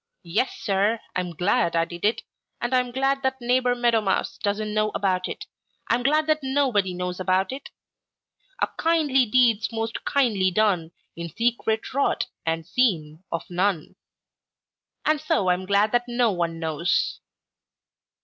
[0.23, 2.23] 'Yes, Sir, I'm glad I did it,
[2.59, 5.45] and I'm glad that Neighbor Meadow Mouse doesn't know about it.
[5.91, 7.69] I'm glad that nobody knows about it.
[8.59, 13.95] 'A kindly deed's most kindly done In secret wrought, and seen of none.
[15.05, 17.19] And so I'm glad that no one knows.'